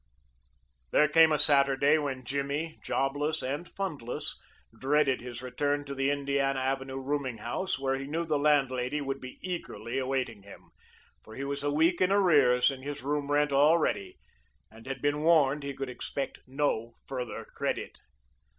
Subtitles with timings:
[0.89, 4.33] There came a Saturday when Jimmy, jobless and fundless,
[4.79, 9.21] dreaded his return to the Indiana Avenue rooming house, where he knew the landlady would
[9.21, 10.71] be eagerly awaiting him,
[11.23, 14.17] for he was a week in arrears in his room rent already,
[14.71, 17.99] and had been warned he could expect no further credit.